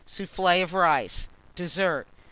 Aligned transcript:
Soufflé 0.07 0.63
of 0.63 0.73
Rice. 0.73 1.27
DESSERT. 1.53 2.07
2003. 2.07 2.11